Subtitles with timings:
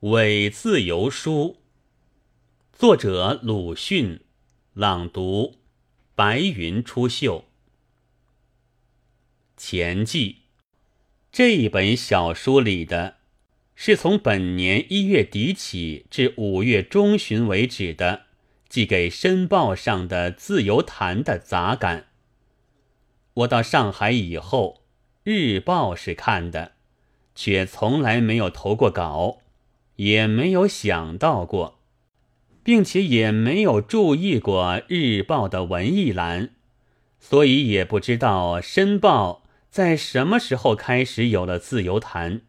[0.00, 1.58] 伪自由书》，
[2.78, 4.20] 作者鲁迅，
[4.72, 5.56] 朗读
[6.14, 7.44] 白云出岫。
[9.58, 10.36] 前记：
[11.30, 13.16] 这一本小书里的，
[13.74, 18.22] 是从本年一月底起至五月中旬为止的，
[18.70, 22.06] 寄给《申报》上的《自由谈》的杂感。
[23.34, 24.80] 我到上海以后，
[25.30, 26.72] 《日报》是看的。
[27.34, 29.38] 却从来没有投过稿，
[30.00, 31.78] 也没有想到过，
[32.62, 36.54] 并且也没有注意过日报的文艺栏，
[37.18, 42.40] 所以也不知道《申报》在什么时候开始有了自由谈。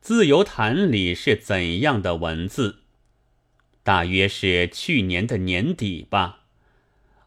[0.00, 2.82] 自由谈里是怎样的文字？
[3.82, 6.44] 大约是去年的年底吧。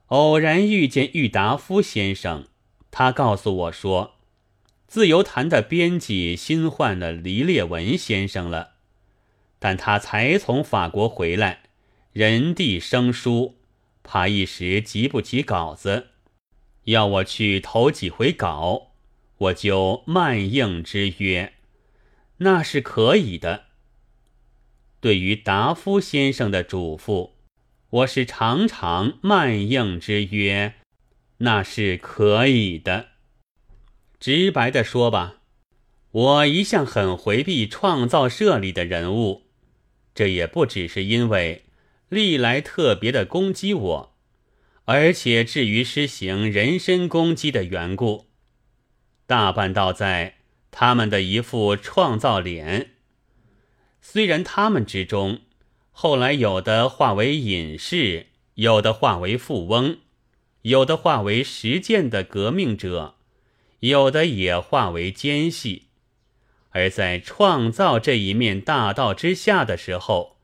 [0.08, 2.46] 偶然遇见郁达夫先生，
[2.90, 4.16] 他告诉我说。
[4.88, 8.73] 自由谈的编辑新换了黎烈文先生了，
[9.64, 11.64] 但他才从法国回来，
[12.12, 13.56] 人地生疏，
[14.04, 16.08] 怕一时急不起稿子，
[16.84, 18.92] 要我去投几回稿，
[19.38, 21.54] 我就慢应之曰
[22.40, 23.68] ：“那是可以的。”
[25.00, 27.30] 对于达夫先生的嘱咐，
[27.90, 30.74] 我是常常慢应之曰
[31.40, 33.12] ：“那是可以的。”
[34.20, 35.36] 直白的说吧，
[36.12, 39.43] 我一向很回避创造社里的人物，
[40.14, 41.64] 这也不只是因为
[42.10, 44.16] 历来特别的攻击我，
[44.86, 48.28] 而且至于施行人身攻击的缘故，
[49.26, 50.36] 大半倒在
[50.70, 52.92] 他们的一副创造脸。
[54.02, 55.42] 虽然他们之中，
[55.92, 59.98] 后来有的化为隐士，有的化为富翁，
[60.64, 63.16] 有的化为实践的革命者。
[63.80, 65.88] 有的也化为奸细，
[66.74, 70.38] 而在创造这一面大道之下的时候，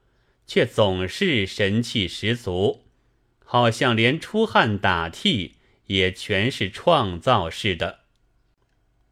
[0.47, 2.85] 却总是神气十足，
[3.43, 5.55] 好像连出汗打替
[5.87, 7.99] 也全是创造似的。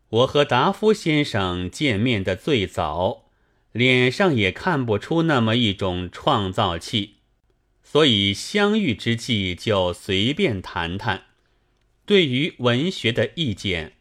[0.10, 3.26] 我和达夫先生见面的最早，
[3.72, 7.16] 脸上也看不出那么一种创造气，
[7.84, 11.24] 所以相遇之际就随便谈谈，
[12.06, 13.97] 对于文学的意见。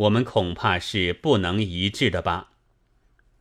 [0.00, 2.52] 我们恐怕是不能一致的吧。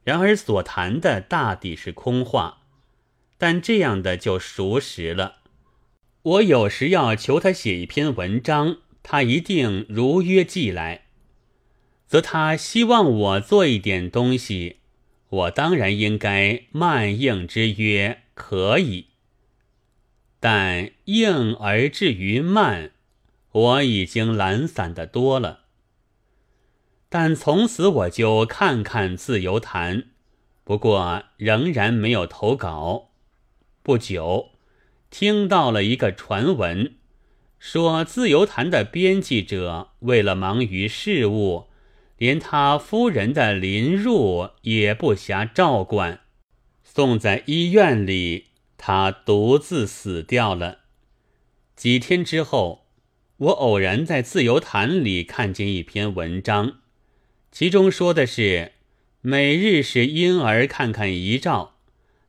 [0.04, 2.64] 然而所谈的大抵是空话，
[3.38, 5.38] 但这样的就熟识了。
[6.22, 11.06] 我有时要求他写一篇文章，他一定如约寄来。
[12.06, 14.78] 则他希望我做一点东西，
[15.30, 19.06] 我当然应该慢应之曰可以。
[20.42, 22.92] 但应而至于慢，
[23.52, 25.68] 我已经懒散的多了。
[27.12, 30.06] 但从此我就看看自由谈，
[30.64, 33.10] 不过仍然没有投稿。
[33.82, 34.52] 不久，
[35.10, 36.94] 听到了一个传闻，
[37.58, 41.66] 说自由谈的编辑者为了忙于事务，
[42.18, 46.22] 连他夫人的临入也不暇照管，
[46.84, 50.82] 送在医院里，他独自死掉了。
[51.76, 52.86] 几天之后，
[53.38, 56.76] 我偶然在自由谈里看见一篇文章。
[57.52, 58.74] 其中说的是，
[59.22, 61.76] 每日使婴儿看看遗照，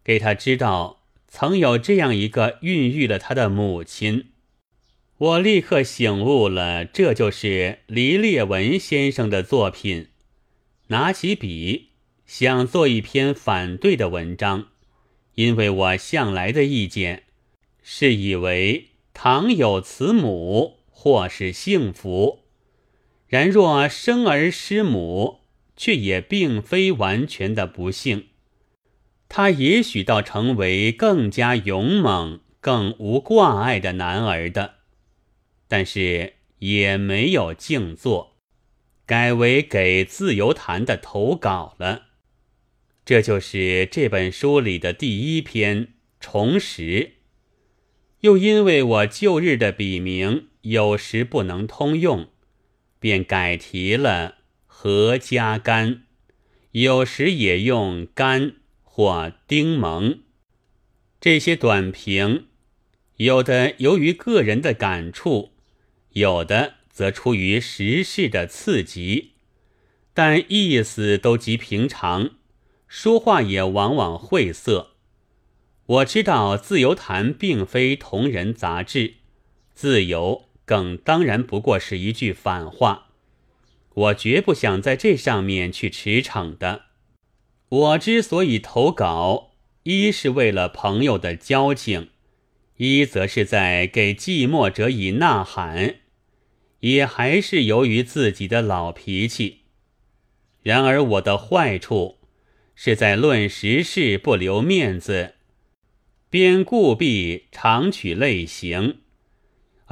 [0.03, 4.27] 给他知道曾有这样一个孕育了他的母亲。
[5.19, 10.09] 我立刻醒悟了，这就是黎烈文先生的作品。
[10.89, 11.91] 拿起笔，
[12.27, 14.69] 想做一篇反对的文章，
[15.35, 17.25] 因为我向来的意见
[17.83, 22.41] 是以为倘有慈母，或是幸福。
[23.31, 25.43] 然若生儿失母，
[25.77, 28.27] 却也并非完全的不幸。
[29.29, 34.75] 他也许倒成为更加勇猛、更无挂碍的男儿的，
[35.69, 38.37] 但是也没有静坐，
[39.07, 42.07] 改为给自由谈的投稿了。
[43.05, 45.85] 这就是这本书里的第一篇
[46.19, 46.83] 《重拾》。
[48.23, 52.30] 又因为我旧日的笔名有时不能通用。
[53.01, 54.37] 便改题了
[54.69, 56.05] “何家干”，
[56.71, 58.53] 有时也用“干”
[58.85, 60.21] 或“丁蒙”
[61.21, 62.47] 这些短评，
[63.17, 65.53] 有的由于个人的感触，
[66.11, 69.33] 有的则出于时事的刺激，
[70.15, 72.31] 但意思都极平常，
[72.87, 74.91] 说话也往往晦涩。
[75.87, 79.15] 我知道《自由谈》并非同人杂志，
[79.75, 80.50] 自由。
[80.71, 83.09] 更当然不过是一句反话，
[83.93, 86.83] 我绝不想在这上面去驰骋的。
[87.69, 89.51] 我之所以投稿，
[89.83, 92.11] 一是为了朋友的交情，
[92.77, 95.97] 一则是在给寂寞者以呐喊，
[96.79, 99.63] 也还是由于自己的老脾气。
[100.63, 102.19] 然而我的坏处
[102.77, 105.35] 是在论时事不留面子，
[106.29, 108.99] 边故必常取类型，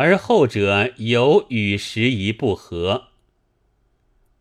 [0.01, 3.09] 而后者有与时宜不合。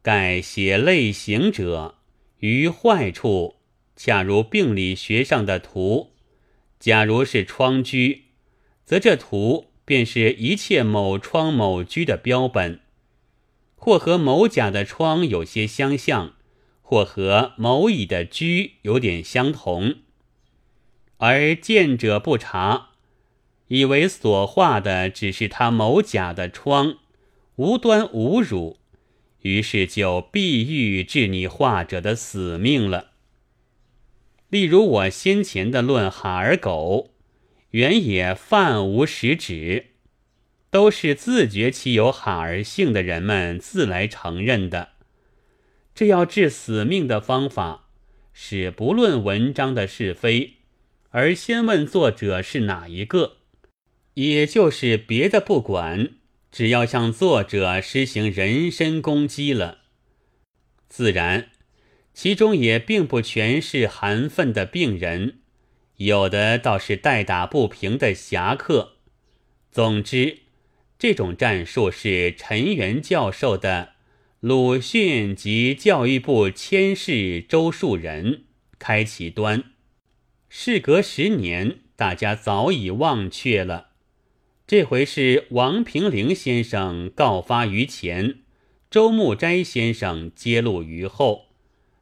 [0.04, 1.95] 盖写类型者。
[2.38, 3.56] 于坏处，
[3.95, 6.12] 恰如病理学上的图，
[6.80, 8.19] 假如是疮疽，
[8.86, 12.80] 则这图便是一切某疮某疽的标本，
[13.75, 16.36] 或和某甲的疮有些相像，
[16.83, 19.95] 或和某乙的疽有点相同。
[21.18, 22.87] 而见者不察，
[23.68, 26.98] 以为所画的只是他某甲的疮，
[27.56, 28.78] 无端侮辱。
[29.42, 33.12] 于是就必欲治你画者的死命了。
[34.50, 37.12] 例如我先前的论哈儿狗，
[37.72, 39.88] 原也泛无实指，
[40.70, 44.90] 都是自觉其有哈儿性的人们自来承认的。
[45.94, 47.88] 这要治死命的方法，
[48.34, 50.56] 是不论文章的是非，
[51.10, 53.37] 而先问作者是哪一个，
[54.18, 56.10] 也就是别的不管。
[56.52, 59.80] 只要向作者施行人身攻击了，
[60.90, 61.50] 自然
[62.16, 65.42] 其中也并不全是寒愤的病人，
[65.98, 68.94] 有的倒是代打不平的侠客。
[69.69, 70.40] 总之，
[70.98, 73.90] 这种战术是陈元教授的
[74.40, 78.46] 鲁迅及教育部签事周树人
[78.80, 79.63] 开其端。
[80.50, 83.87] 事隔十年，大家早已忘却了。
[84.68, 88.40] 这回是王平陵先生告发于前，
[88.92, 91.46] 周木斋先生揭露于后，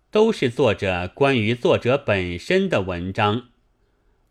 [0.09, 3.49] 都是作者关于作者本身的文章，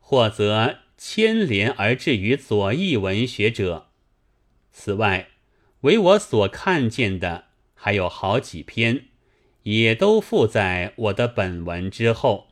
[0.01, 3.87] 或则牵连而至于左翼文学者。
[4.73, 5.29] 此外，
[5.83, 7.45] 为我所看见的
[7.75, 9.05] 还有好几篇，
[9.63, 12.49] 也都附在我的本文之后。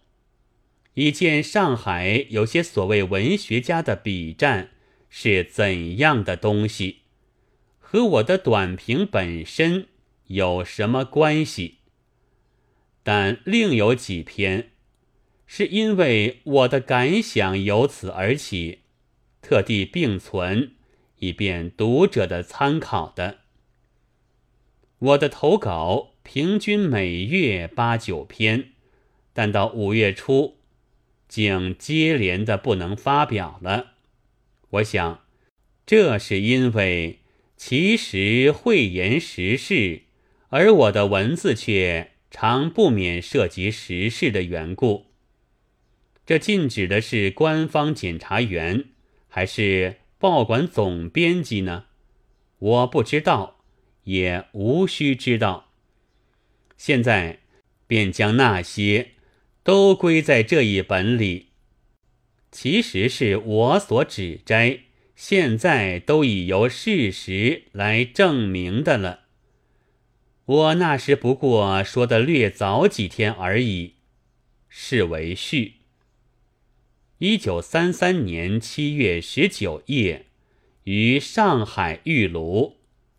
[0.94, 4.68] 已见上海有些所谓文学家的笔战。
[5.14, 7.02] 是怎样的东西，
[7.78, 9.86] 和我的短评本身
[10.28, 11.80] 有什么关系？
[13.02, 14.70] 但另有几篇，
[15.46, 18.78] 是因为我的感想由此而起，
[19.42, 20.72] 特地并存，
[21.18, 23.40] 以便读者的参考的。
[24.98, 28.72] 我的投稿平均每月八九篇，
[29.34, 30.56] 但到五月初，
[31.28, 33.91] 竟接连的不能发表了。
[34.72, 35.24] 我想，
[35.84, 37.20] 这是因为
[37.56, 40.02] 其实会言时事，
[40.48, 45.08] 而我的文字却常不免涉及时事的缘故。
[46.24, 48.86] 这禁止的是官方检察员，
[49.28, 51.86] 还是报馆总编辑呢？
[52.58, 53.58] 我不知道，
[54.04, 55.72] 也无需知道。
[56.78, 57.40] 现在
[57.86, 59.10] 便将那些
[59.62, 61.51] 都归在这一本里。
[62.52, 64.80] 其实是我所指摘，
[65.16, 69.20] 现在都已由事实来证明的了。
[70.44, 73.94] 我那时不过说的略早几天而已，
[74.68, 75.76] 是为序。
[77.18, 80.26] 一九三三年七月十九夜，
[80.84, 82.74] 于上海玉庐，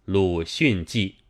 [0.06, 1.23] 鲁迅记。